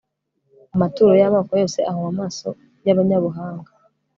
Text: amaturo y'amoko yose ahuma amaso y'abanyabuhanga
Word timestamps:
amaturo 0.75 1.11
y'amoko 1.21 1.51
yose 1.61 1.79
ahuma 1.89 2.09
amaso 2.13 2.47
y'abanyabuhanga 2.85 3.71